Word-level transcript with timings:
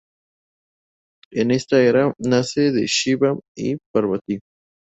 En 1.29 1.51
esta 1.51 1.79
era, 1.79 2.11
nace 2.17 2.71
de 2.71 2.87
Shiva 2.87 3.37
y 3.55 3.77
Parvati. 3.93 4.39